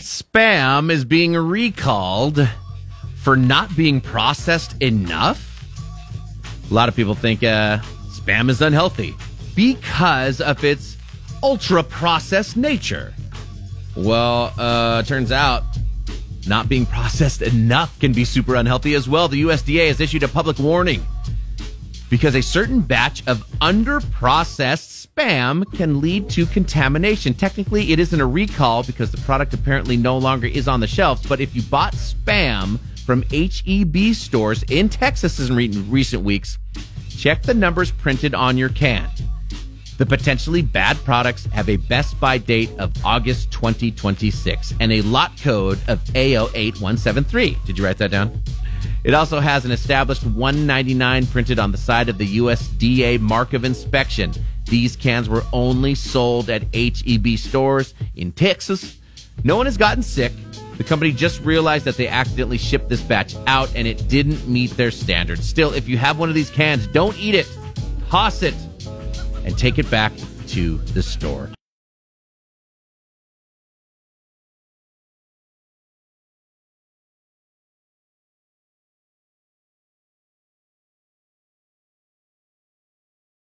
Spam 0.00 0.90
is 0.90 1.04
being 1.04 1.34
recalled 1.34 2.48
for 3.16 3.36
not 3.36 3.74
being 3.76 4.00
processed 4.00 4.80
enough. 4.82 5.64
A 6.70 6.74
lot 6.74 6.88
of 6.88 6.96
people 6.96 7.14
think 7.14 7.42
uh, 7.42 7.78
spam 8.10 8.50
is 8.50 8.60
unhealthy 8.60 9.14
because 9.54 10.40
of 10.40 10.62
its 10.64 10.96
ultra 11.42 11.82
processed 11.82 12.56
nature. 12.56 13.14
Well, 13.96 14.52
uh, 14.58 15.02
turns 15.02 15.30
out 15.30 15.62
not 16.46 16.68
being 16.68 16.86
processed 16.86 17.42
enough 17.42 17.98
can 18.00 18.12
be 18.12 18.24
super 18.24 18.54
unhealthy 18.56 18.94
as 18.94 19.08
well. 19.08 19.28
The 19.28 19.42
USDA 19.42 19.88
has 19.88 20.00
issued 20.00 20.22
a 20.22 20.28
public 20.28 20.58
warning 20.58 21.04
because 22.10 22.34
a 22.34 22.42
certain 22.42 22.80
batch 22.80 23.26
of 23.26 23.46
underprocessed 23.60 25.06
spam 25.06 25.64
can 25.74 26.00
lead 26.00 26.28
to 26.30 26.46
contamination. 26.46 27.34
Technically, 27.34 27.92
it 27.92 27.98
isn't 27.98 28.20
a 28.20 28.26
recall 28.26 28.82
because 28.82 29.10
the 29.10 29.18
product 29.18 29.54
apparently 29.54 29.96
no 29.96 30.18
longer 30.18 30.46
is 30.46 30.68
on 30.68 30.80
the 30.80 30.86
shelves, 30.86 31.26
but 31.26 31.40
if 31.40 31.54
you 31.54 31.62
bought 31.62 31.94
spam 31.94 32.78
from 33.04 33.22
HEB 33.30 34.14
stores 34.14 34.62
in 34.64 34.88
Texas 34.88 35.38
in 35.38 35.54
re- 35.54 35.68
recent 35.68 36.22
weeks, 36.22 36.58
check 37.10 37.42
the 37.42 37.54
numbers 37.54 37.90
printed 37.90 38.34
on 38.34 38.56
your 38.56 38.70
can. 38.70 39.08
The 39.96 40.06
potentially 40.06 40.62
bad 40.62 40.96
products 41.04 41.46
have 41.46 41.68
a 41.68 41.76
best 41.76 42.18
by 42.18 42.38
date 42.38 42.70
of 42.78 42.92
August 43.04 43.52
2026 43.52 44.74
and 44.80 44.90
a 44.90 45.02
lot 45.02 45.40
code 45.40 45.78
of 45.86 46.02
A08173. 46.04 47.64
Did 47.64 47.78
you 47.78 47.84
write 47.84 47.98
that 47.98 48.10
down? 48.10 48.42
It 49.04 49.12
also 49.12 49.38
has 49.38 49.66
an 49.66 49.70
established 49.70 50.24
199 50.24 51.26
printed 51.26 51.58
on 51.58 51.72
the 51.72 51.78
side 51.78 52.08
of 52.08 52.16
the 52.16 52.38
USDA 52.38 53.20
mark 53.20 53.52
of 53.52 53.64
inspection. 53.64 54.32
These 54.64 54.96
cans 54.96 55.28
were 55.28 55.44
only 55.52 55.94
sold 55.94 56.48
at 56.48 56.74
HEB 56.74 57.38
stores 57.38 57.92
in 58.16 58.32
Texas. 58.32 58.98
No 59.44 59.56
one 59.58 59.66
has 59.66 59.76
gotten 59.76 60.02
sick. 60.02 60.32
The 60.78 60.84
company 60.84 61.12
just 61.12 61.42
realized 61.42 61.84
that 61.84 61.98
they 61.98 62.08
accidentally 62.08 62.56
shipped 62.56 62.88
this 62.88 63.02
batch 63.02 63.36
out 63.46 63.70
and 63.76 63.86
it 63.86 64.08
didn't 64.08 64.48
meet 64.48 64.70
their 64.70 64.90
standards. 64.90 65.46
Still, 65.46 65.74
if 65.74 65.86
you 65.86 65.98
have 65.98 66.18
one 66.18 66.30
of 66.30 66.34
these 66.34 66.50
cans, 66.50 66.86
don't 66.86 67.16
eat 67.18 67.34
it. 67.34 67.48
Toss 68.08 68.42
it 68.42 68.54
and 69.44 69.56
take 69.58 69.78
it 69.78 69.88
back 69.90 70.12
to 70.48 70.78
the 70.78 71.02
store. 71.02 71.53